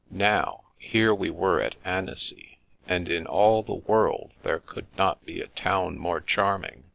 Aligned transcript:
Now, 0.09 0.63
here 0.79 1.13
we 1.13 1.29
were 1.29 1.61
at 1.61 1.75
Annecy, 1.85 2.57
and 2.87 3.07
in 3.07 3.27
all 3.27 3.61
the 3.61 3.75
world 3.75 4.31
there 4.41 4.57
could 4.57 4.87
not 4.97 5.23
be 5.27 5.41
a 5.41 5.47
town 5.49 5.99
more 5.99 6.21
charming. 6.21 6.85